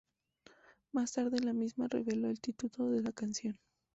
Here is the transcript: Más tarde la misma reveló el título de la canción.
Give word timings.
Más 0.93 1.13
tarde 1.13 1.37
la 1.41 1.53
misma 1.53 1.87
reveló 1.87 2.27
el 2.27 2.39
título 2.41 2.89
de 2.89 3.03
la 3.03 3.11
canción. 3.11 3.59